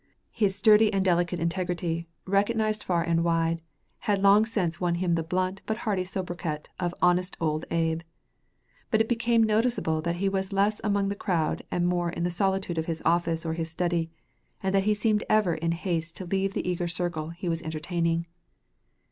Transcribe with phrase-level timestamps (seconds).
[0.31, 3.61] His sturdy and delicate integrity, recognized far and wide,
[3.99, 8.01] had long since won him the blunt but hearty sobriquet of "Honest Old Abe."
[8.89, 12.31] But it became noticeable that he was less among the crowd and more in the
[12.31, 14.09] solitude of his office or his study,
[14.63, 18.25] and that he seemed ever in haste to leave the eager circle he was entertaining.